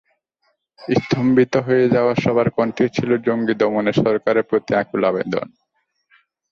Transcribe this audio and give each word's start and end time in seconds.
স্তম্ভিত 0.97 1.53
হয়ে 1.67 1.85
যাওয়া 1.89 2.13
সবার 2.23 2.47
কণ্ঠেই 2.57 2.91
ছিল 2.93 3.09
জঙ্গি 3.25 3.55
দমনে 3.61 3.93
সরকারের 4.01 4.45
প্রতি 4.49 4.71
আকুল 4.75 5.01
আবেদন। 5.05 5.47